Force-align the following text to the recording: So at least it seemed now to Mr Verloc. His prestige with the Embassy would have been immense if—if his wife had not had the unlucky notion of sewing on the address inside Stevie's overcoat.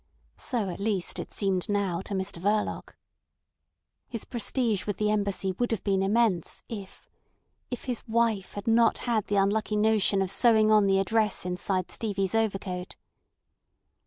So 0.39 0.69
at 0.69 0.79
least 0.79 1.19
it 1.19 1.31
seemed 1.31 1.69
now 1.69 2.01
to 2.05 2.15
Mr 2.15 2.41
Verloc. 2.41 2.95
His 4.09 4.25
prestige 4.25 4.87
with 4.87 4.97
the 4.97 5.11
Embassy 5.11 5.51
would 5.51 5.69
have 5.69 5.83
been 5.83 6.01
immense 6.01 6.63
if—if 6.69 7.83
his 7.83 8.07
wife 8.07 8.53
had 8.55 8.65
not 8.65 8.97
had 9.05 9.27
the 9.27 9.35
unlucky 9.35 9.75
notion 9.75 10.23
of 10.23 10.31
sewing 10.31 10.71
on 10.71 10.87
the 10.87 10.97
address 10.97 11.45
inside 11.45 11.91
Stevie's 11.91 12.33
overcoat. 12.33 12.95